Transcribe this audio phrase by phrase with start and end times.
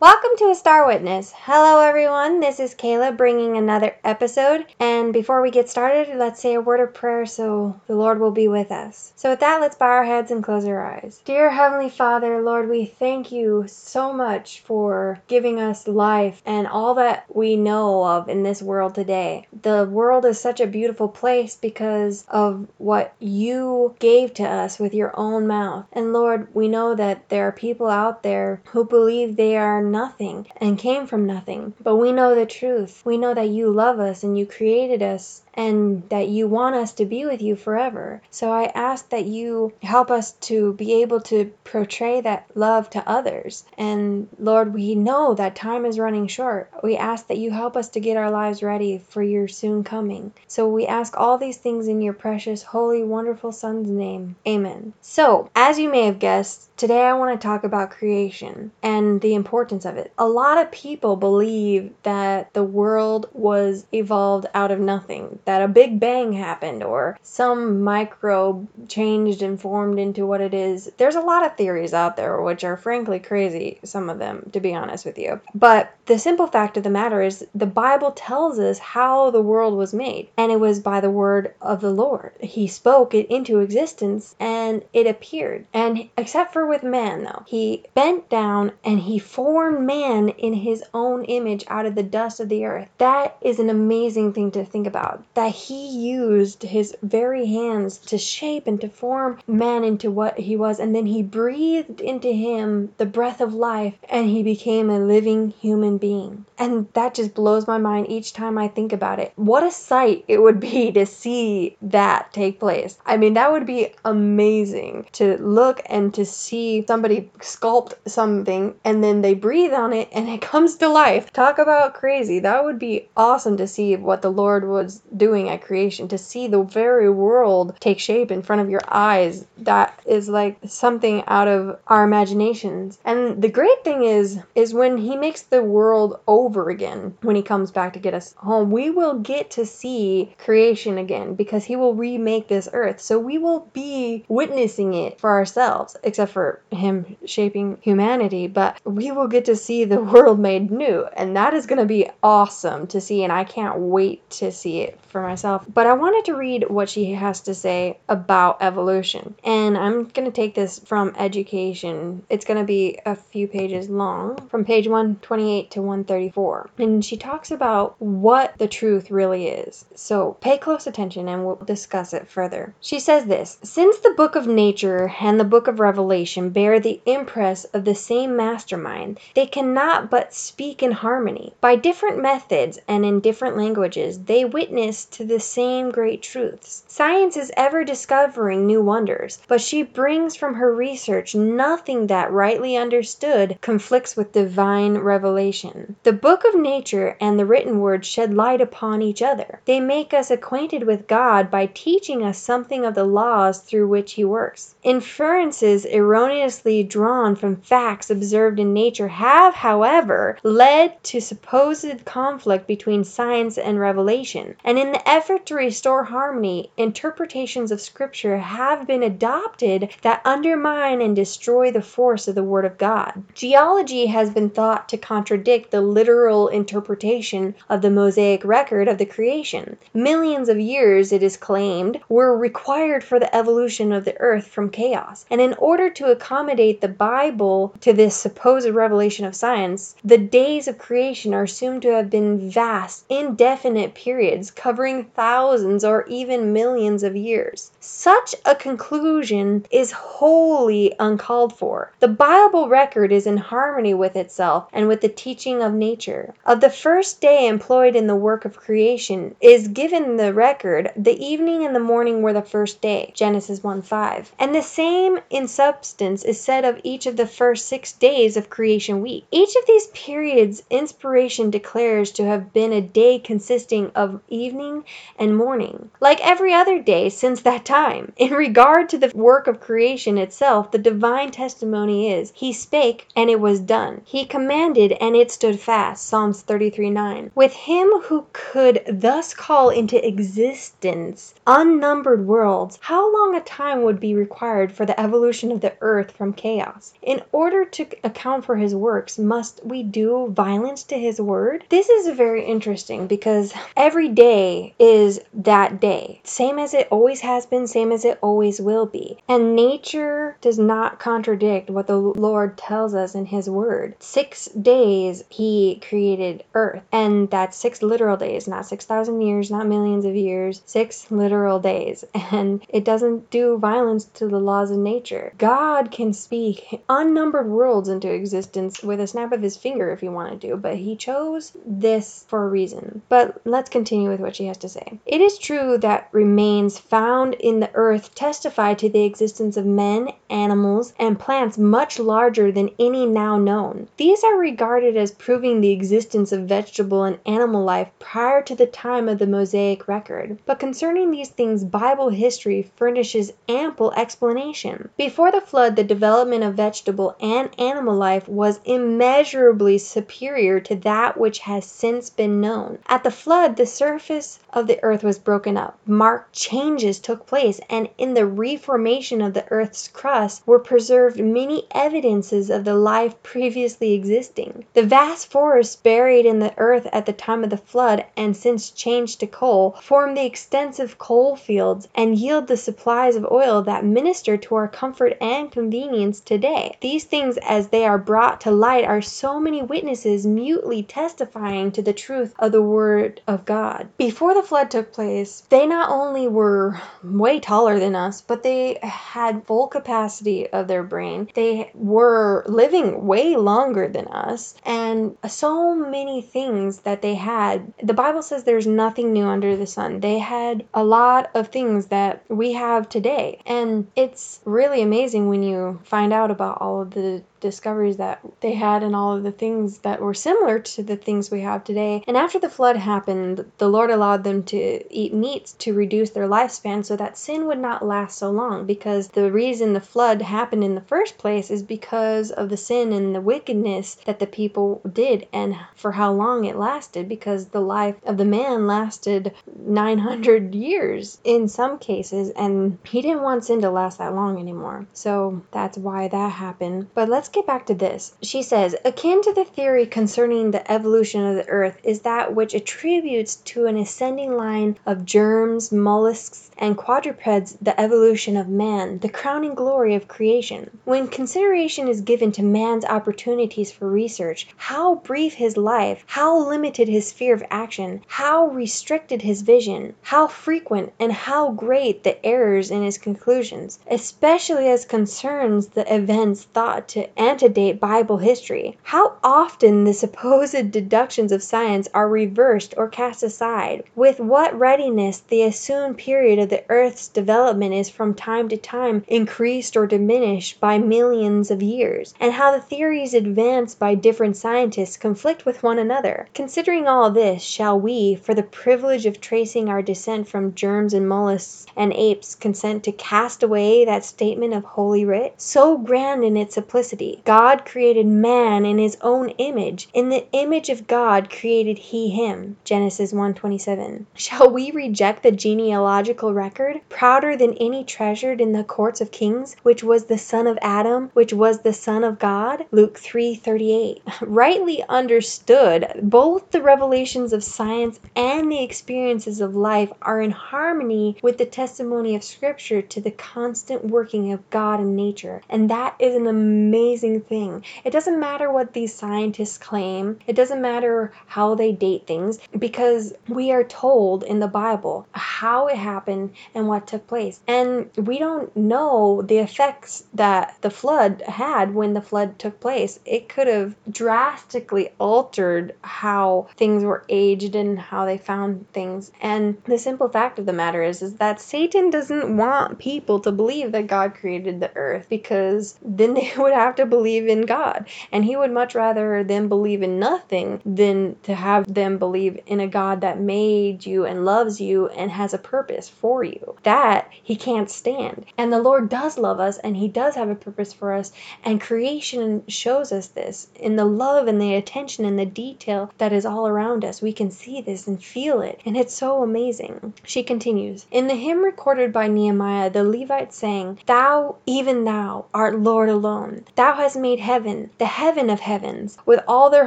[0.00, 1.34] Welcome to A Star Witness.
[1.36, 2.40] Hello, everyone.
[2.40, 4.64] This is Kayla bringing another episode.
[4.80, 8.30] And before we get started, let's say a word of prayer so the Lord will
[8.30, 9.12] be with us.
[9.16, 11.20] So, with that, let's bow our heads and close our eyes.
[11.26, 16.94] Dear Heavenly Father, Lord, we thank you so much for giving us life and all
[16.94, 19.48] that we know of in this world today.
[19.60, 24.94] The world is such a beautiful place because of what you gave to us with
[24.94, 25.84] your own mouth.
[25.92, 30.46] And Lord, we know that there are people out there who believe they are nothing
[30.56, 31.74] and came from nothing.
[31.82, 33.02] But we know the truth.
[33.04, 36.92] We know that you love us and you created us and that you want us
[36.94, 38.22] to be with you forever.
[38.30, 43.08] So I ask that you help us to be able to portray that love to
[43.08, 43.64] others.
[43.76, 46.70] And Lord, we know that time is running short.
[46.82, 50.32] We ask that you help us to get our lives ready for your soon coming.
[50.46, 54.36] So we ask all these things in your precious, holy, wonderful Son's name.
[54.46, 54.92] Amen.
[55.00, 59.34] So, as you may have guessed, Today, I want to talk about creation and the
[59.34, 60.14] importance of it.
[60.16, 65.68] A lot of people believe that the world was evolved out of nothing, that a
[65.68, 70.92] big bang happened, or some microbe changed and formed into what it is.
[70.96, 74.60] There's a lot of theories out there which are frankly crazy, some of them, to
[74.60, 75.40] be honest with you.
[75.52, 79.74] But the simple fact of the matter is, the Bible tells us how the world
[79.74, 82.32] was made, and it was by the word of the Lord.
[82.38, 85.66] He spoke it into existence and it appeared.
[85.72, 87.42] And except for with man, though.
[87.46, 92.38] He bent down and he formed man in his own image out of the dust
[92.38, 92.88] of the earth.
[92.98, 95.24] That is an amazing thing to think about.
[95.34, 100.56] That he used his very hands to shape and to form man into what he
[100.56, 104.98] was, and then he breathed into him the breath of life, and he became a
[104.98, 106.46] living human being.
[106.58, 109.32] And that just blows my mind each time I think about it.
[109.36, 112.98] What a sight it would be to see that take place.
[113.06, 119.02] I mean, that would be amazing to look and to see somebody sculpt something and
[119.02, 121.32] then they breathe on it and it comes to life.
[121.32, 122.40] Talk about crazy.
[122.40, 126.48] That would be awesome to see what the Lord was doing at creation, to see
[126.48, 129.46] the very world take shape in front of your eyes.
[129.58, 132.98] That is like something out of our imaginations.
[133.04, 137.42] And the great thing is is when he makes the world over again, when he
[137.42, 141.76] comes back to get us home, we will get to see creation again because he
[141.76, 143.00] will remake this earth.
[143.00, 149.12] So we will be witnessing it for ourselves, except for him shaping humanity, but we
[149.12, 152.86] will get to see the world made new, and that is going to be awesome
[152.88, 155.64] to see, and I can't wait to see it for myself.
[155.72, 160.26] But I wanted to read what she has to say about evolution, and I'm going
[160.26, 162.24] to take this from education.
[162.30, 167.16] It's going to be a few pages long, from page 128 to 134, and she
[167.16, 169.84] talks about what the truth really is.
[169.94, 172.74] So pay close attention and we'll discuss it further.
[172.80, 177.00] She says this Since the book of nature and the book of Revelation bear the
[177.06, 181.54] impress of the same mastermind, they cannot but speak in harmony.
[181.60, 186.84] By different methods and in different languages, they witness to the same great truths.
[186.86, 192.76] Science is ever discovering new wonders, but she brings from her research nothing that, rightly
[192.76, 195.96] understood, conflicts with divine revelation.
[196.02, 199.60] The book of nature and the written word shed light upon each other.
[199.64, 204.12] They make us acquainted with God by teaching us something of the laws through which
[204.12, 204.74] he works.
[204.82, 212.66] Inferences erroneously erroneously drawn from facts observed in nature have, however, led to supposed conflict
[212.66, 218.86] between science and revelation, and in the effort to restore harmony, interpretations of Scripture have
[218.86, 223.22] been adopted that undermine and destroy the force of the Word of God.
[223.34, 229.06] Geology has been thought to contradict the literal interpretation of the Mosaic record of the
[229.06, 229.76] creation.
[229.94, 234.70] Millions of years, it is claimed, were required for the evolution of the earth from
[234.70, 240.18] chaos, and in order to accommodate the Bible to this supposed revelation of science, the
[240.18, 244.79] days of creation are assumed to have been vast, indefinite periods covering
[245.14, 247.70] thousands or even millions of years.
[247.80, 251.92] Such a conclusion is wholly uncalled for.
[252.00, 256.32] The Bible record is in harmony with itself and with the teaching of nature.
[256.46, 261.22] Of the first day employed in the work of creation is given the record, the
[261.22, 263.12] evening and the morning were the first day.
[263.14, 264.32] Genesis 1 5.
[264.38, 268.48] And the same in substance is said of each of the first six days of
[268.48, 269.26] creation week.
[269.30, 274.69] Each of these periods inspiration declares to have been a day consisting of evening
[275.18, 278.12] and morning, like every other day since that time.
[278.16, 283.28] In regard to the work of creation itself, the divine testimony is, He spake, and
[283.30, 284.02] it was done.
[284.04, 286.06] He commanded, and it stood fast.
[286.06, 287.30] Psalms 33 9.
[287.34, 294.00] With him who could thus call into existence unnumbered worlds, how long a time would
[294.00, 296.92] be required for the evolution of the earth from chaos?
[297.02, 301.64] In order to account for his works, must we do violence to his word?
[301.68, 307.46] This is very interesting because every day is that day, same as it always has
[307.46, 309.18] been, same as it always will be.
[309.28, 313.94] And nature does not contradict what the Lord tells us in his word.
[314.00, 320.04] Six days he created earth, and that's six literal days, not 6,000 years, not millions
[320.04, 322.04] of years, six literal days.
[322.32, 325.32] And it doesn't do violence to the laws of nature.
[325.36, 330.08] God can speak unnumbered worlds into existence with a snap of his finger if he
[330.08, 333.02] wanted to, but he chose this for a reason.
[333.08, 334.98] But let's continue with what she has to say.
[335.06, 340.08] It is true that remains found in the earth testify to the existence of men,
[340.28, 343.86] animals, and plants much larger than any now known.
[343.96, 348.66] These are regarded as proving the existence of vegetable and animal life prior to the
[348.66, 350.38] time of the Mosaic record.
[350.46, 354.90] But concerning these things Bible history furnishes ample explanation.
[354.96, 361.16] Before the flood the development of vegetable and animal life was immeasurably superior to that
[361.16, 362.78] which has since been known.
[362.88, 367.60] At the flood the surface of the earth was broken up, marked changes took place,
[367.70, 373.22] and in the reformation of the earth's crust were preserved many evidences of the life
[373.22, 374.64] previously existing.
[374.74, 378.70] The vast forests buried in the earth at the time of the flood and since
[378.70, 383.84] changed to coal, form the extensive coal fields and yield the supplies of oil that
[383.84, 386.76] minister to our comfort and convenience today.
[386.80, 391.82] These things as they are brought to light are so many witnesses mutely testifying to
[391.82, 393.88] the truth of the word of God.
[393.96, 398.78] Before the flood took place, they not only were way taller than us, but they
[398.82, 401.28] had full capacity of their brain.
[401.34, 407.72] They were living way longer than us and so many things that they had.
[407.82, 410.00] The Bible says there's nothing new under the sun.
[410.00, 413.40] They had a lot of things that we have today.
[413.46, 418.52] And it's really amazing when you find out about all of the discoveries that they
[418.52, 422.02] had and all of the things that were similar to the things we have today.
[422.06, 426.28] And after the flood happened, the Lord allowed them to eat meats to reduce their
[426.28, 428.66] lifespan so that sin would not last so long.
[428.66, 432.92] Because the reason the flood happened in the first place is because of the sin
[432.92, 437.08] and the wickedness that the people did and for how long it lasted.
[437.08, 439.34] Because the life of the man lasted
[439.66, 444.86] 900 years in some cases, and he didn't want sin to last that long anymore.
[444.92, 446.88] So that's why that happened.
[446.94, 448.14] But let's get back to this.
[448.22, 452.54] She says, akin to the theory concerning the evolution of the earth is that which
[452.54, 459.08] attributes to an ascending line of germs, mollusks, and quadrupeds the evolution of man, the
[459.08, 460.78] crowning glory of creation.
[460.84, 466.88] When consideration is given to man's opportunities for research, how brief his life, how limited
[466.88, 472.70] his sphere of action, how restricted his vision, how frequent and how great the errors
[472.70, 478.78] in his conclusions, especially as concerns the events thought to antedate Bible history.
[478.82, 483.84] How often the supposed deductions of science are reversed or cast aside.
[483.94, 489.04] With what readiness the assumed period of the earth's development is from time to time
[489.06, 494.96] increased or diminished by millions of years, and how the theories advanced by different scientists
[494.96, 496.26] conflict with one another.
[496.32, 501.08] Considering all this, shall we, for the privilege of tracing our descent from germs and
[501.08, 506.36] mollusks and apes, consent to cast away that statement of Holy Writ, so grand in
[506.36, 507.09] its simplicity?
[507.24, 509.88] God created man in his own image.
[509.94, 512.56] In the image of God created he him.
[512.64, 514.06] Genesis 1:27.
[514.14, 519.56] Shall we reject the genealogical record, prouder than any treasured in the courts of kings,
[519.62, 522.64] which was the son of Adam, which was the son of God?
[522.70, 524.00] Luke 3:38.
[524.20, 531.16] Rightly understood, both the revelations of science and the experiences of life are in harmony
[531.22, 535.42] with the testimony of scripture to the constant working of God in nature.
[535.48, 537.64] And that is an amazing amazing thing.
[537.84, 543.14] It doesn't matter what these scientists claim, it doesn't matter how they date things, because
[543.28, 547.40] we are told in the Bible how it happened and what took place.
[547.46, 553.00] And we don't know the effects that the flood had when the flood took place.
[553.04, 559.10] It could have drastically altered how things were aged and how they found things.
[559.20, 563.32] And the simple fact of the matter is is that Satan doesn't want people to
[563.32, 567.88] believe that God created the earth because then they would have to believe in God.
[568.12, 572.60] And he would much rather them believe in nothing than to have them believe in
[572.60, 576.56] a God that made you and loves you and has a purpose for you.
[576.64, 578.26] That he can't stand.
[578.38, 581.12] And the Lord does love us and he does have a purpose for us.
[581.44, 586.12] And creation shows us this in the love and the attention and the detail that
[586.12, 587.02] is all around us.
[587.02, 588.60] We can see this and feel it.
[588.66, 589.94] And it's so amazing.
[590.04, 595.58] She continues In the hymn recorded by Nehemiah, the Levite sang, Thou, even thou, art
[595.60, 596.44] Lord alone.
[596.56, 599.66] Thou hast made heaven, the heaven of heavens, with all their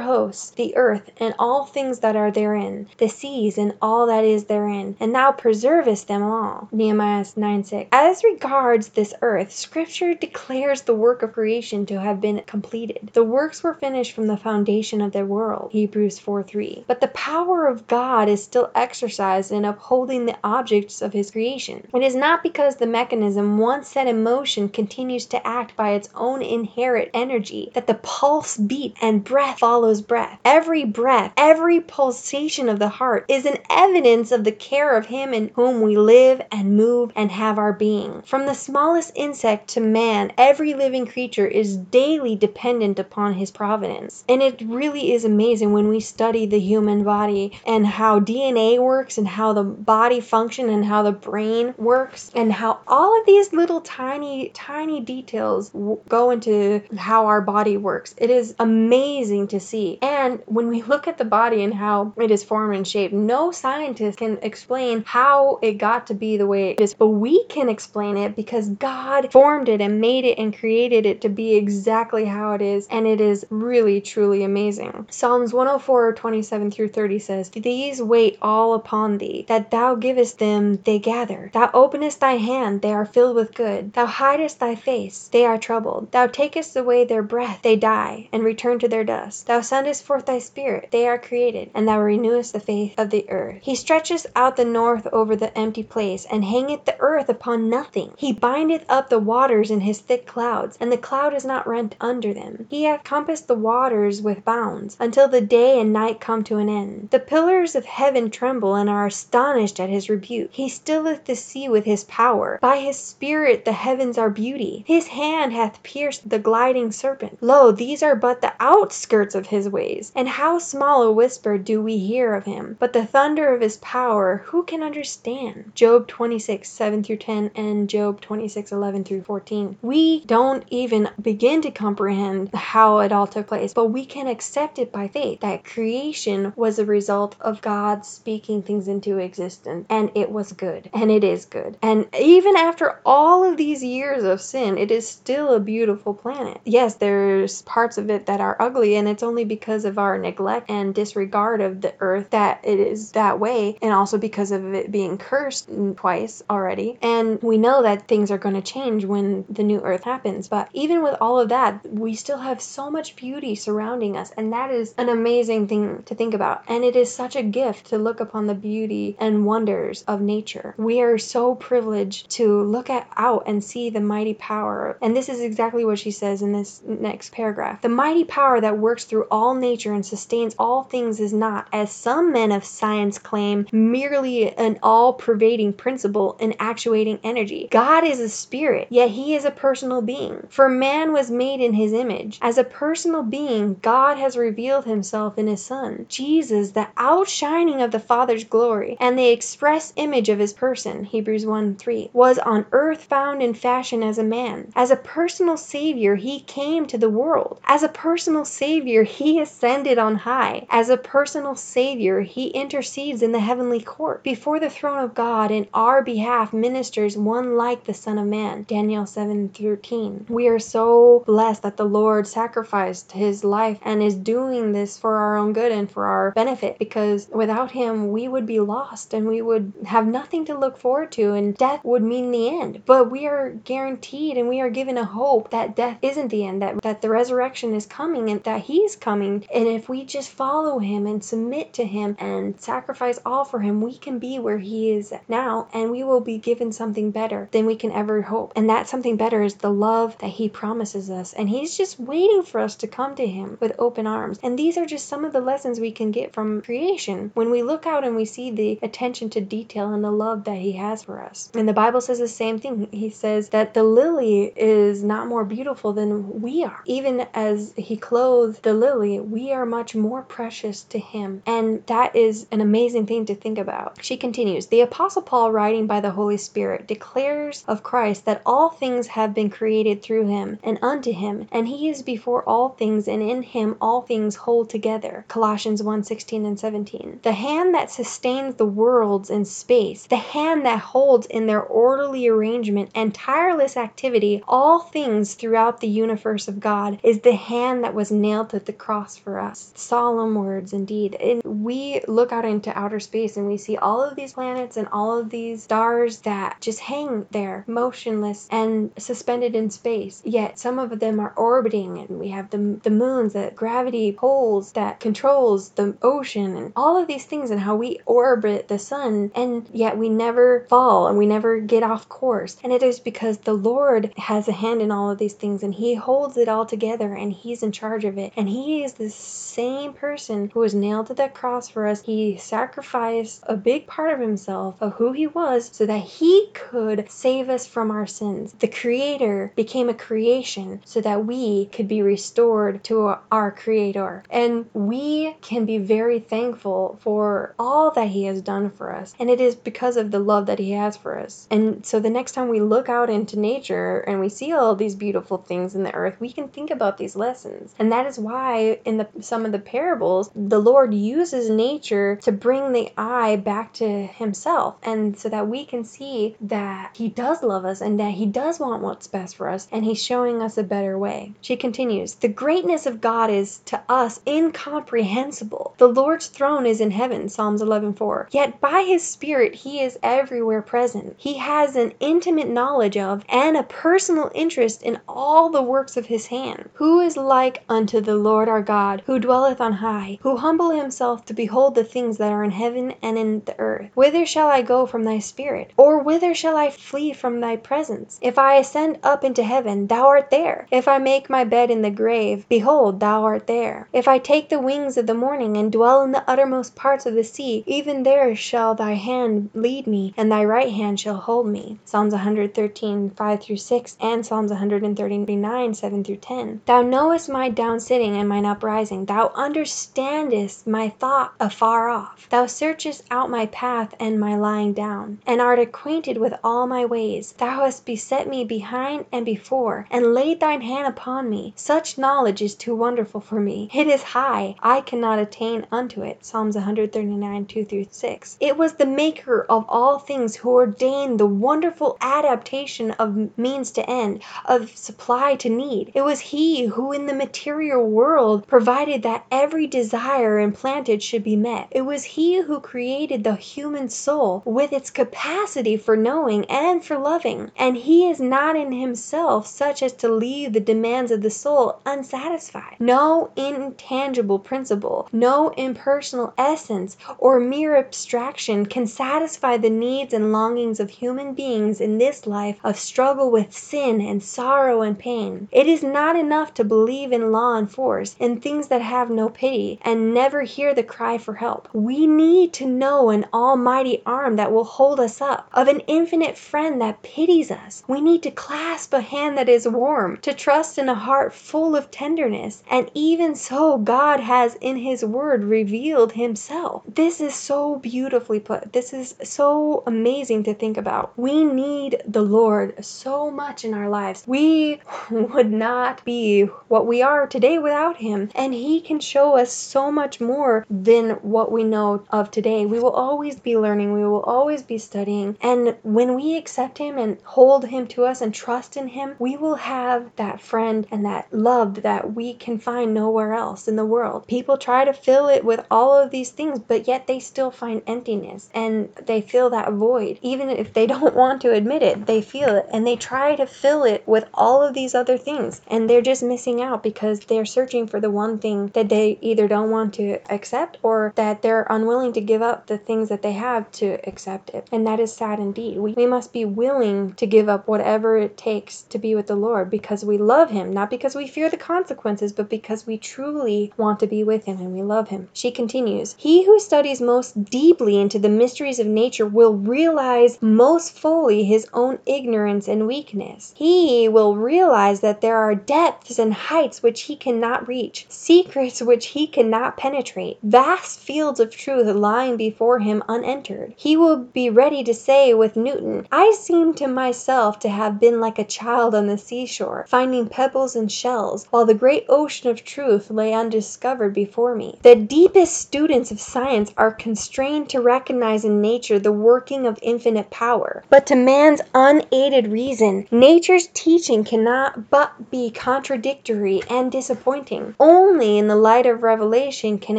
[0.00, 4.44] hosts, the earth and all things that are therein, the seas and all that is
[4.44, 6.68] therein, and thou preservest them all.
[6.72, 7.88] Nehemiah 9 6.
[7.92, 13.10] As regards this earth, Scripture declares the work of creation to have been completed.
[13.12, 15.70] The works were finished from the foundation of the world.
[15.72, 16.84] Hebrews 4 3.
[16.86, 21.86] But the power of God is still exercised in upholding the objects of his creation.
[21.94, 26.08] It is not because the mechanism once set in motion continues to act by its
[26.14, 30.38] own inherent energy that the pulse beat and breath follows breath.
[30.44, 35.34] Every breath, every pulsation of the heart is an evidence of the care of him
[35.34, 38.22] in whom we live and move and have our being.
[38.22, 44.24] From the smallest insect to man, every living creature is daily dependent upon his providence.
[44.28, 49.18] And it really is amazing when we study the human body and how DNA works
[49.18, 53.52] and how the body function and how the brain works and how all of these
[53.52, 55.70] little tiny tiny details
[56.08, 58.14] go into how our body works.
[58.18, 59.98] It is amazing to see.
[60.02, 63.50] And when we look at the body and how it is formed and shaped, no
[63.50, 67.68] scientist can explain how it got to be the way it is, but we can
[67.68, 72.24] explain it because God formed it and made it and created it to be exactly
[72.24, 72.86] how it is.
[72.88, 75.06] And it is really, truly amazing.
[75.10, 80.76] Psalms 104 27 through 30 says, These wait all upon thee, that thou givest them,
[80.84, 81.50] they gather.
[81.52, 83.92] Thou openest thy hand, they are filled with good.
[83.92, 86.12] Thou hidest thy face, they are troubled.
[86.12, 89.46] Thou takest away their breath, they die, and return to their dust.
[89.46, 93.24] Thou sendest forth thy spirit, they are created, and thou renewest the face of the
[93.30, 93.58] earth.
[93.62, 98.12] He stretcheth out the north over the empty place, and hangeth the earth upon nothing.
[98.16, 101.94] He bindeth up the waters in his thick clouds, and the cloud is not rent
[102.00, 102.66] under them.
[102.68, 106.68] He hath compassed the waters with bounds, until the day and night come to an
[106.68, 107.08] end.
[107.10, 110.50] The pillars of heaven tremble and are astonished at his rebuke.
[110.52, 112.58] He stilleth the sea with his power.
[112.60, 114.82] By his spirit the heavens are beauty.
[114.86, 117.42] His hand hath pierced the gliding serpent.
[117.42, 121.82] Lo, these are but the outskirts of his ways, and how small a whisper do
[121.82, 122.76] we hear of him.
[122.80, 125.72] But the thunder of his power who can understand?
[125.74, 129.76] Job 26, 7 through 10 and Job 26, 11 through 14.
[129.82, 134.78] We don't even begin to comprehend how it all took place, but we can accept
[134.78, 140.10] it by faith that creation was a result of God speaking things into existence and
[140.14, 141.76] it was good and it is good.
[141.82, 146.53] And even after all of these years of sin, it is still a beautiful planet.
[146.54, 146.60] Oh.
[146.64, 150.70] Yes, there's parts of it that are ugly and it's only because of our neglect
[150.70, 154.90] and disregard of the earth that it is that way and also because of it
[154.90, 156.98] being cursed twice already.
[157.02, 160.48] And we know that things are going to change when the new earth happens.
[160.48, 164.32] But even with all of that, we still have so much beauty surrounding us.
[164.36, 166.64] And that is an amazing thing to think about.
[166.68, 170.74] And it is such a gift to look upon the beauty and wonders of nature.
[170.76, 174.96] We are so privileged to look at out and see the mighty power.
[175.02, 177.82] And this is exactly what she says in this next paragraph.
[177.82, 181.90] The mighty power that works through all nature and sustains all things is not, as
[181.90, 187.68] some men of science claim, merely an all pervading principle in actuating energy.
[187.70, 190.46] God is a spirit, yet he is a personal being.
[190.48, 192.38] For man was made in his image.
[192.40, 197.90] As a personal being, God has revealed himself in his Son, Jesus, the outshining of
[197.90, 201.04] the Father's glory, and the express image of his person.
[201.04, 204.70] Hebrews 1 3 was on earth found in fashion as a man.
[204.76, 207.60] As a personal Savior, he came to the world.
[207.64, 210.66] As a personal Savior, he ascended on high.
[210.70, 214.22] As a personal Savior, he intercedes in the heavenly court.
[214.22, 218.64] Before the throne of God, in our behalf, ministers one like the Son of Man.
[218.68, 220.26] Daniel 7 13.
[220.28, 225.16] We are so blessed that the Lord sacrificed his life and is doing this for
[225.16, 229.26] our own good and for our benefit because without him, we would be lost and
[229.26, 232.82] we would have nothing to look forward to, and death would mean the end.
[232.86, 236.62] But we are guaranteed and we are given a hope that death isn't the end,
[236.62, 239.46] that, that the resurrection is coming and that he's coming.
[239.52, 243.80] And if we just follow him and submit to him and sacrifice all for him,
[243.80, 247.66] we can be where he is now and we will be given something better than
[247.66, 248.52] we can ever hope.
[248.56, 251.32] And that something better is the love that he promises us.
[251.32, 254.38] And he's just waiting for us to come to him with open arms.
[254.42, 257.62] And these are just some of the lessons we can get from creation when we
[257.62, 261.02] look out and we see the attention to detail and the love that he has
[261.02, 261.50] for us.
[261.54, 262.88] And the Bible says the same thing.
[262.90, 266.82] He says that the lily is not more beautiful than than we are.
[266.84, 271.42] Even as he clothed the lily, we are much more precious to him.
[271.46, 273.98] And that is an amazing thing to think about.
[274.02, 278.68] She continues The Apostle Paul, writing by the Holy Spirit, declares of Christ that all
[278.68, 283.08] things have been created through him and unto him, and he is before all things,
[283.08, 285.24] and in him all things hold together.
[285.28, 287.20] Colossians 1 16 and 17.
[287.22, 292.28] The hand that sustains the worlds in space, the hand that holds in their orderly
[292.28, 297.94] arrangement and tireless activity all things throughout the universe of God, is the hand that
[297.94, 299.72] was nailed to the cross for us.
[299.74, 301.14] Solemn words indeed.
[301.14, 304.88] And we look out into outer space and we see all of these planets and
[304.92, 310.22] all of these stars that just hang there, motionless and suspended in space.
[310.24, 314.72] Yet some of them are orbiting, and we have the, the moons that gravity pulls
[314.72, 319.30] that controls the ocean, and all of these things, and how we orbit the sun,
[319.34, 322.56] and yet we never fall and we never get off course.
[322.62, 325.74] And it is because the Lord has a hand in all of these things, and
[325.84, 328.32] He holds it all together, and He's in charge of it.
[328.38, 332.00] And He is the same person who was nailed to that cross for us.
[332.00, 337.10] He sacrificed a big part of Himself, of who He was, so that He could
[337.10, 338.54] save us from our sins.
[338.60, 344.24] The Creator became a creation so that we could be restored to our Creator.
[344.30, 349.14] And we can be very thankful for all that He has done for us.
[349.20, 351.46] And it is because of the love that He has for us.
[351.50, 354.94] And so the next time we look out into nature and we see all these
[354.94, 357.74] beautiful things in the earth, we can think about these lessons.
[357.78, 362.32] And that is why in the some of the parables, the Lord uses nature to
[362.32, 364.76] bring the eye back to Himself.
[364.82, 368.60] And so that we can see that He does love us and that He does
[368.60, 369.68] want what's best for us.
[369.72, 371.32] And He's showing us a better way.
[371.40, 375.74] She continues, The greatness of God is to us incomprehensible.
[375.78, 378.28] The Lord's throne is in heaven, Psalms 11:4.
[378.30, 381.14] Yet by his spirit he is everywhere present.
[381.16, 386.06] He has an intimate knowledge of and a personal interest in all the works of
[386.06, 386.68] his hand.
[386.74, 391.24] Who is like unto the Lord our God, who dwelleth on high, who humble himself
[391.26, 393.90] to behold the things that are in heaven and in the earth?
[393.94, 395.72] Whither shall I go from thy spirit?
[395.76, 398.18] Or whither shall I flee from thy presence?
[398.22, 400.66] If I ascend up into heaven, thou art there.
[400.70, 403.88] If I make my bed in the grave, behold, thou art there.
[403.92, 407.14] If I take the wings of the morning and dwell in the uttermost parts of
[407.14, 411.46] the sea, even there shall thy hand lead me, and thy right hand shall hold
[411.46, 411.78] me.
[411.84, 416.62] Psalms 113, 5 through 6, and Psalms 139, 7 through 10.
[416.66, 419.04] Thou knowest my down sitting and mine uprising.
[419.04, 422.26] Thou understandest my thought afar off.
[422.28, 426.84] Thou searchest out my path and my lying down, and art acquainted with all my
[426.84, 427.34] ways.
[427.38, 431.52] Thou hast beset me behind and before, and laid thine hand upon me.
[431.54, 433.70] Such knowledge is too wonderful for me.
[433.72, 436.24] It is high, I cannot attain unto it.
[436.24, 438.38] Psalms 139, 2 through 6.
[438.40, 443.88] It was the maker of all things who ordained the wonderful adaptation of means to
[443.88, 445.92] end, of supply to need.
[445.94, 451.36] It was he who in the material world provided that every desire implanted should be
[451.36, 451.68] met.
[451.70, 456.96] It was he who created the human soul with its capacity for knowing and for
[456.96, 457.50] loving.
[457.58, 461.78] And he is not in himself such as to leave the demands of the soul
[461.84, 462.76] unsatisfied.
[462.78, 470.80] No intangible principle, no impersonal essence or mere abstraction can satisfy the needs and longings
[470.80, 475.33] of human beings in this life of struggle with sin and sorrow and pain.
[475.50, 479.28] It is not enough to believe in law and force, in things that have no
[479.28, 481.68] pity, and never hear the cry for help.
[481.72, 486.36] We need to know an almighty arm that will hold us up, of an infinite
[486.38, 487.82] friend that pities us.
[487.88, 491.76] We need to clasp a hand that is warm, to trust in a heart full
[491.76, 492.62] of tenderness.
[492.70, 496.82] And even so God has in his word revealed himself.
[496.86, 498.72] This is so beautifully put.
[498.72, 501.12] This is so amazing to think about.
[501.18, 504.24] We need the Lord so much in our lives.
[504.26, 504.80] We
[505.34, 508.30] would not be what we are today without him.
[508.34, 512.66] And he can show us so much more than what we know of today.
[512.66, 513.92] We will always be learning.
[513.92, 515.36] We will always be studying.
[515.40, 519.36] And when we accept him and hold him to us and trust in him, we
[519.36, 523.84] will have that friend and that love that we can find nowhere else in the
[523.84, 524.26] world.
[524.26, 527.82] People try to fill it with all of these things, but yet they still find
[527.86, 530.18] emptiness and they feel that void.
[530.22, 533.46] Even if they don't want to admit it, they feel it and they try to
[533.46, 535.60] fill it with all of these other things.
[535.68, 539.46] And they're just missing out because they're searching for the one thing that they either
[539.48, 543.32] don't want to accept or that they're unwilling to give up the things that they
[543.32, 544.68] have to accept it.
[544.72, 545.78] And that is sad indeed.
[545.78, 549.36] We, we must be willing to give up whatever it takes to be with the
[549.36, 553.72] Lord because we love Him, not because we fear the consequences, but because we truly
[553.76, 555.28] want to be with Him and we love Him.
[555.32, 560.92] She continues He who studies most deeply into the mysteries of nature will realize most
[560.92, 563.52] fully his own ignorance and weakness.
[563.56, 568.80] He will realize recognize that there are depths and heights which he cannot reach, secrets
[568.80, 573.74] which he cannot penetrate, vast fields of truth lying before him unentered.
[573.76, 578.20] He will be ready to say with Newton, "I seem to myself to have been
[578.20, 582.64] like a child on the seashore, finding pebbles and shells, while the great ocean of
[582.64, 588.60] truth lay undiscovered before me." The deepest students of science are constrained to recognize in
[588.60, 595.30] nature the working of infinite power, but to man's unaided reason, nature's teaching cannot but
[595.30, 597.74] be contradictory and disappointing.
[597.80, 599.98] Only in the light of revelation can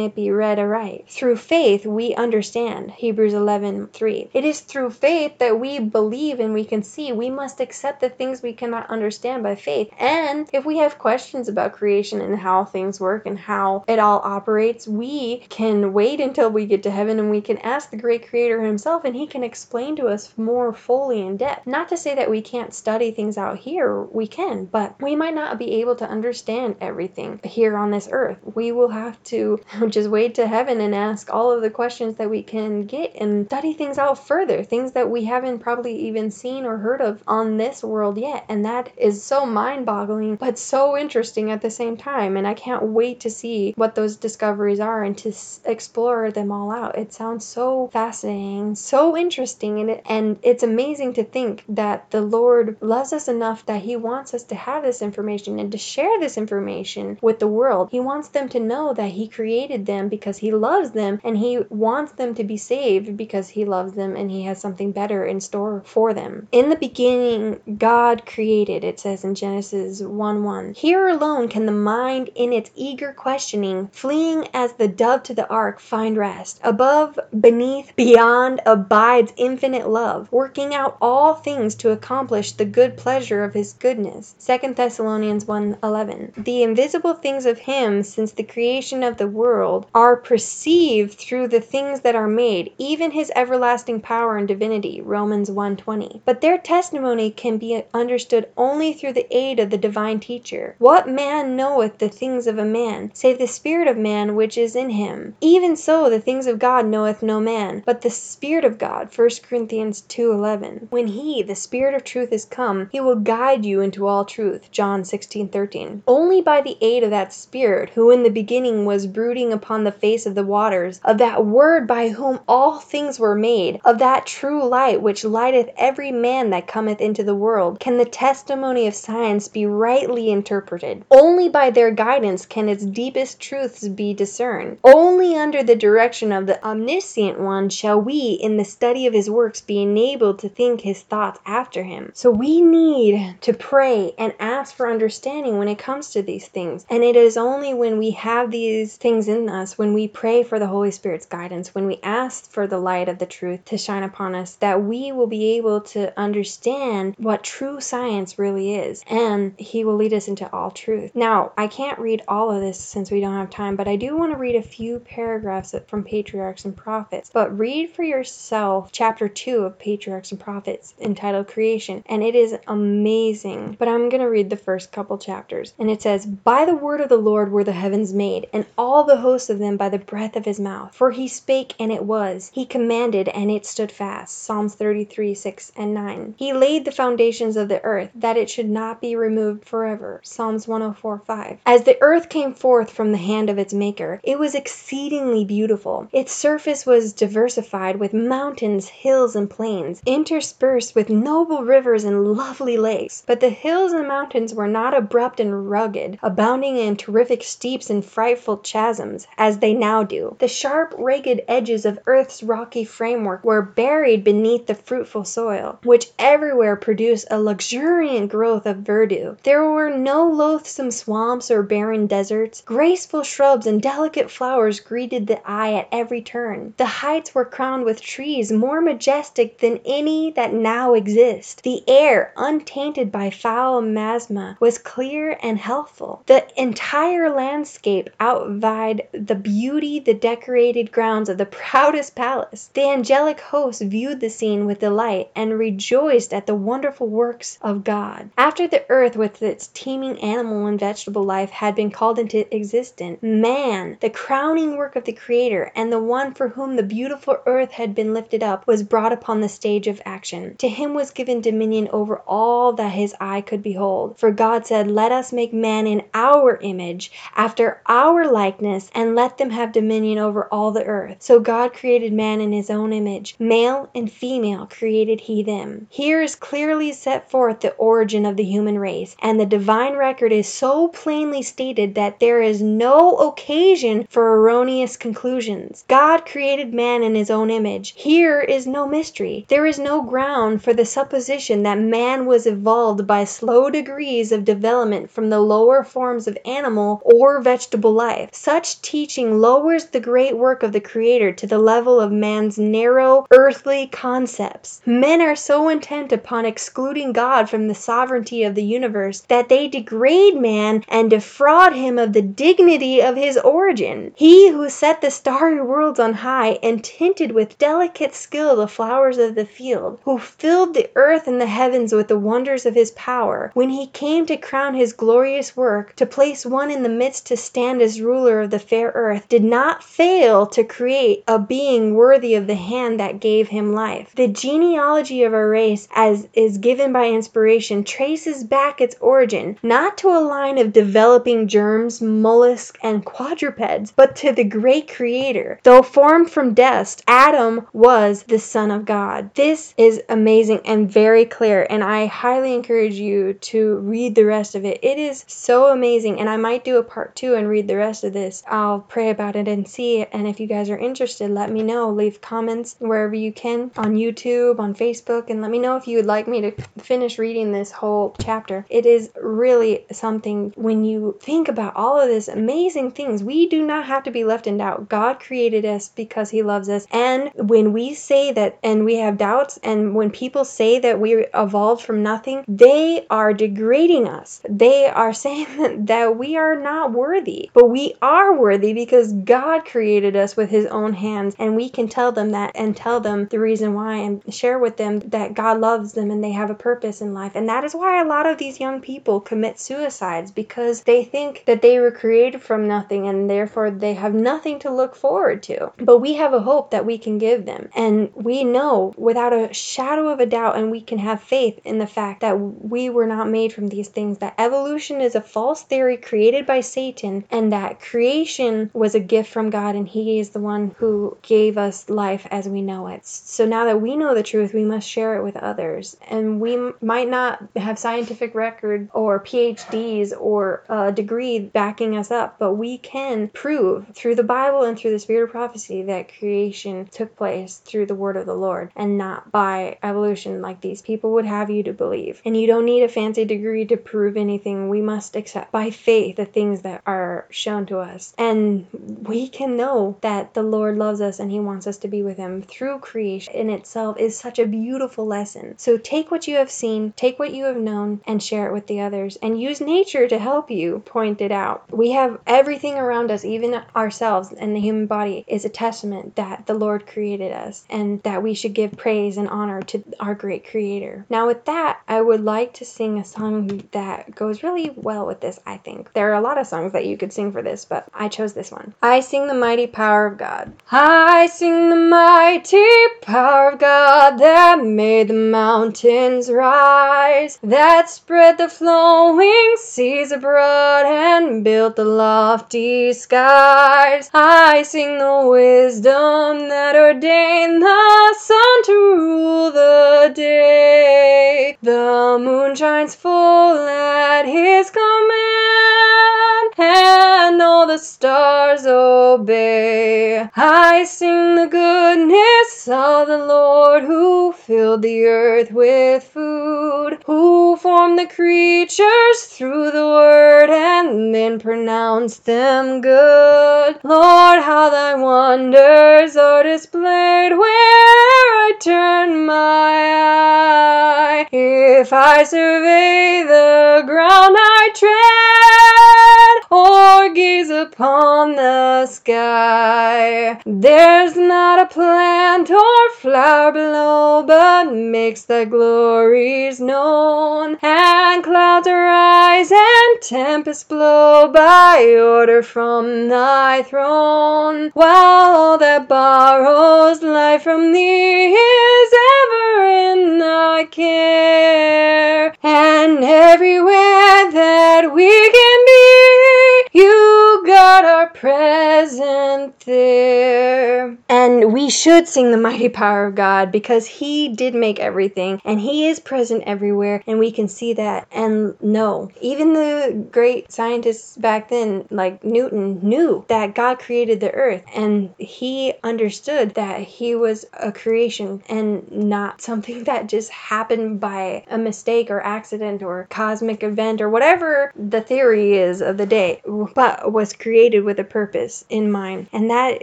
[0.00, 1.04] it be read aright.
[1.08, 4.28] "Through faith we understand" (Hebrews 11:3).
[4.32, 7.12] It is through faith that we believe and we can see.
[7.12, 9.90] We must accept the things we cannot understand by faith.
[9.98, 14.20] And if we have questions about creation and how things work and how it all
[14.24, 18.28] operates, we can wait until we get to heaven and we can ask the great
[18.28, 21.66] creator himself and he can explain to us more fully in depth.
[21.66, 25.34] Not to say that we can't study things out here, we can, but we might
[25.34, 28.36] not be able to understand everything here on this earth.
[28.54, 29.58] We will have to
[29.88, 33.46] just wait to heaven and ask all of the questions that we can get and
[33.46, 37.56] study things out further, things that we haven't probably even seen or heard of on
[37.56, 38.44] this world yet.
[38.50, 42.36] And that is so mind boggling, but so interesting at the same time.
[42.36, 46.52] And I can't wait to see what those discoveries are and to s- explore them
[46.52, 46.98] all out.
[46.98, 52.20] It sounds so fascinating, so interesting, and, it, and it's amazing to think that the
[52.20, 56.18] Lord loves us enough that He wants us to have this information and to share
[56.18, 57.88] this information with the world.
[57.92, 61.60] He wants them to know that He created them because He loves them and He
[61.70, 65.40] wants them to be saved because He loves them and He has something better in
[65.40, 66.48] store for them.
[66.50, 70.74] In the beginning, God created, it says in Genesis 1 1.
[70.74, 75.48] Here alone can the mind, in its eager questioning, fleeing as the dove to the
[75.48, 76.58] ark, find rest.
[76.64, 83.44] Above, beneath, beyond abides infinite love, working out all things to accomplish the good pleasure
[83.44, 84.34] of His goodness.
[84.44, 86.32] 2 Thessalonians 1 11.
[86.36, 91.60] The invisible things of Him since the creation of the world are perceived through the
[91.60, 95.00] things that are made, even His everlasting power and divinity.
[95.00, 96.20] Romans 1:20.
[96.24, 100.74] But their testimony can be understood only through the aid of the divine teacher.
[100.78, 104.76] What man knoweth the things of a man, save the spirit of man which is
[104.76, 105.34] in him?
[105.40, 109.08] Even so the things of God knoweth no man, but the Spirit of God.
[109.14, 110.86] 1 Corinthians 2:11.
[110.90, 114.45] When He, the Spirit of truth, is come, He will guide you into all truth.
[114.70, 116.02] John 16:13).
[116.06, 119.92] Only by the aid of that Spirit, who in the beginning was brooding upon the
[119.92, 124.26] face of the waters, of that Word by whom all things were made, of that
[124.26, 128.94] true light which lighteth every man that cometh into the world, can the testimony of
[128.94, 131.04] science be rightly interpreted.
[131.10, 134.78] Only by their guidance can its deepest truths be discerned.
[134.84, 139.30] Only under the direction of the Omniscient One shall we, in the study of His
[139.30, 142.12] works, be enabled to think His thoughts after Him.
[142.14, 146.84] So we need to pray and ask for understanding when it comes to these things.
[146.90, 150.58] And it is only when we have these things in us, when we pray for
[150.58, 154.02] the Holy Spirit's guidance, when we ask for the light of the truth to shine
[154.02, 159.02] upon us, that we will be able to understand what true science really is.
[159.08, 161.12] And He will lead us into all truth.
[161.14, 164.16] Now, I can't read all of this since we don't have time, but I do
[164.16, 167.30] want to read a few paragraphs from Patriarchs and Prophets.
[167.32, 172.56] But read for yourself chapter 2 of Patriarchs and Prophets entitled Creation, and it is
[172.66, 173.76] amazing.
[173.78, 175.74] But I'm going to read the first couple chapters.
[175.78, 179.04] And it says, By the word of the Lord were the heavens made, and all
[179.04, 180.94] the hosts of them by the breath of his mouth.
[180.94, 182.50] For he spake, and it was.
[182.54, 184.42] He commanded, and it stood fast.
[184.42, 186.34] Psalms 33 6 and 9.
[186.36, 190.20] He laid the foundations of the earth, that it should not be removed forever.
[190.22, 191.58] Psalms 104 5.
[191.66, 196.08] As the earth came forth from the hand of its maker, it was exceedingly beautiful.
[196.12, 202.76] Its surface was diversified with mountains, hills, and plains, interspersed with noble rivers and lovely
[202.76, 203.22] lakes.
[203.26, 208.04] But the hills and mountains were not abrupt and rugged, abounding in terrific steeps and
[208.04, 210.36] frightful chasms, as they now do.
[210.38, 216.10] The sharp, ragged edges of earth's rocky framework were buried beneath the fruitful soil, which
[216.18, 219.36] everywhere produced a luxuriant growth of verdure.
[219.42, 222.62] There were no loathsome swamps or barren deserts.
[222.62, 226.74] Graceful shrubs and delicate flowers greeted the eye at every turn.
[226.76, 231.62] The heights were crowned with trees more majestic than any that now exist.
[231.62, 236.22] The air, untainted by foul miasma, was clear and healthful.
[236.26, 242.68] The entire landscape outvied the beauty the decorated grounds of the proudest palace.
[242.74, 247.84] The angelic host viewed the scene with delight and rejoiced at the wonderful works of
[247.84, 248.28] God.
[248.36, 253.22] After the earth with its teeming animal and vegetable life had been called into existence,
[253.22, 257.70] man, the crowning work of the Creator and the one for whom the beautiful earth
[257.70, 260.54] had been lifted up, was brought upon the stage of action.
[260.58, 264.66] To him was given dominion over all that his eye could behold behold, for God
[264.66, 269.70] said, Let us make man in our image, after our likeness, and let them have
[269.70, 271.18] dominion over all the earth.
[271.20, 273.36] So God created man in his own image.
[273.38, 275.86] Male and female created he them.
[275.88, 280.32] Here is clearly set forth the origin of the human race, and the divine record
[280.32, 285.84] is so plainly stated that there is no occasion for erroneous conclusions.
[285.86, 287.94] God created man in his own image.
[287.96, 289.46] Here is no mystery.
[289.48, 294.42] There is no ground for the supposition that man was evolved by slow degrees of
[294.42, 298.30] development from the lower forms of animal or vegetable life.
[298.32, 303.26] Such teaching lowers the great work of the Creator to the level of man's narrow,
[303.30, 304.80] earthly concepts.
[304.86, 309.68] Men are so intent upon excluding God from the sovereignty of the universe that they
[309.68, 314.12] degrade man and defraud him of the dignity of his origin.
[314.16, 319.18] He who set the starry worlds on high and tinted with delicate skill the flowers
[319.18, 322.92] of the field, who filled the earth and the heavens with the wonders of his
[322.92, 327.26] power, when he came to crown his glorious work, to place one in the midst
[327.26, 331.94] to stand as ruler of the fair earth, did not fail to create a being
[331.94, 334.12] worthy of the hand that gave him life.
[334.14, 339.98] The genealogy of our race, as is given by inspiration, traces back its origin, not
[339.98, 345.60] to a line of developing germs, mollusks, and quadrupeds, but to the great Creator.
[345.62, 349.30] Though formed from dust, Adam was the Son of God.
[349.34, 354.54] This is amazing and very clear, and I highly encourage you to read the rest
[354.54, 354.78] of it.
[354.82, 358.04] It is so amazing, and I might do a part two and read the rest
[358.04, 358.42] of this.
[358.48, 360.04] I'll pray about it and see.
[360.04, 361.90] And if you guys are interested, let me know.
[361.90, 365.96] Leave comments wherever you can on YouTube, on Facebook, and let me know if you
[365.96, 368.64] would like me to finish reading this whole chapter.
[368.68, 373.22] It is really something when you think about all of this amazing things.
[373.22, 374.88] We do not have to be left in doubt.
[374.88, 376.86] God created us because He loves us.
[376.90, 381.26] And when we say that and we have doubts, and when people say that we
[381.34, 384.40] evolved from nothing, they are degrading us.
[384.48, 387.50] They are saying that we are not worthy.
[387.52, 391.34] But we are worthy because God created us with His own hands.
[391.38, 394.76] And we can tell them that and tell them the reason why and share with
[394.76, 397.32] them that God loves them and they have a purpose in life.
[397.34, 401.44] And that is why a lot of these young people commit suicides because they think
[401.46, 405.72] that they were created from nothing and therefore they have nothing to look forward to.
[405.78, 407.68] But we have a hope that we can give them.
[407.74, 411.78] And we know without a shadow of a doubt, and we can have faith in
[411.78, 415.62] the fact that we were not made from these things, that evolution is a false
[415.62, 420.30] theory created by Satan, and that creation was a gift from God, and He is
[420.30, 423.06] the one who gave us life as we know it.
[423.06, 425.96] So now that we know the truth, we must share it with others.
[426.08, 432.38] And we might not have scientific record or PhDs or a degree backing us up,
[432.38, 436.86] but we can prove through the Bible and through the spirit of prophecy that creation
[436.86, 441.12] took place through the word of the Lord and not by evolution like these people
[441.12, 442.20] would have you to believe.
[442.24, 444.68] And you don't need a fancy degree to prove anything.
[444.68, 448.14] We must accept by faith the things that are shown to us.
[448.18, 452.02] And we can know that the Lord loves us and he wants us to be
[452.02, 455.54] with him through creation in itself is such a beautiful lesson.
[455.58, 458.66] So take what you have seen, take what you have known and share it with
[458.66, 461.64] the others and use nature to help you point it out.
[461.70, 466.46] We have everything around us, even ourselves and the human body is a testament that
[466.46, 470.48] the Lord created us and that we should give praise and honor to our great
[470.48, 471.06] creator.
[471.08, 475.20] Now with that, I would like to sing a song that goes really well with
[475.20, 475.92] this, I think.
[475.92, 478.32] There are a lot of songs that you could sing for this, but I chose
[478.32, 478.74] this one.
[478.82, 480.52] I sing the mighty power of God.
[480.70, 482.66] I sing the mighty
[483.02, 491.44] power of God that made the mountains rise, that spread the flowing seas abroad and
[491.44, 494.10] built the lofty skies.
[494.12, 501.56] I sing the wisdom that ordained the sun to rule the day.
[501.62, 510.28] The moon shines full at his command, and all the stars obey.
[510.34, 517.98] I sing the goodness of the Lord who filled the earth with food, who formed
[517.98, 523.78] the creatures through the word and then pronounce them good.
[523.82, 531.28] Lord, how thy wonders are displayed where I turn my eye.
[531.32, 536.15] If I survey the ground I tread,
[536.50, 545.44] or gaze upon the sky, there's not a plant or flower below, but makes thy
[545.44, 547.56] glories known.
[547.62, 557.02] And clouds arise and tempests blow by order from thy throne, while all that borrows
[557.02, 562.34] life from thee is ever in thy care.
[562.42, 566.35] And everywhere that we can be,
[566.72, 570.96] you God are present there.
[571.08, 575.60] And we should sing the mighty power of God because He did make everything and
[575.60, 579.10] He is present everywhere and we can see that and know.
[579.20, 585.14] Even the great scientists back then, like Newton, knew that God created the earth and
[585.18, 591.58] he understood that he was a creation and not something that just happened by a
[591.58, 596.25] mistake or accident or cosmic event or whatever the theory is of the day,
[596.74, 599.28] but was created with a purpose in mind.
[599.32, 599.82] And that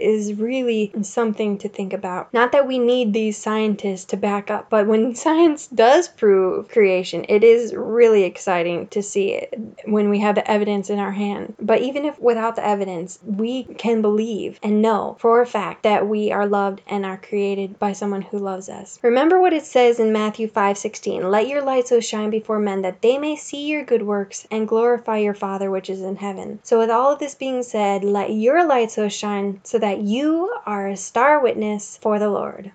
[0.00, 2.32] is really something to think about.
[2.32, 7.24] Not that we need these scientists to back up, but when science does prove creation,
[7.28, 11.54] it is really exciting to see it when we have the evidence in our hand.
[11.60, 16.08] But even if without the evidence, we can believe and know for a fact that
[16.08, 18.98] we are loved and are created by someone who loves us.
[19.02, 23.02] Remember what it says in Matthew 5:16, "Let your light so shine before men that
[23.02, 26.78] they may see your good works and glorify your Father which is in heaven." So
[26.78, 30.88] with all of this being said, let your light so shine so that you are
[30.88, 32.72] a star witness for the Lord.